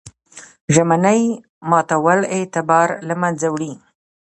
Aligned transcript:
ژمنې 0.73 1.19
ماتول 1.69 2.19
اعتبار 2.35 2.87
له 3.07 3.15
منځه 3.21 3.47
وړي. 3.53 3.71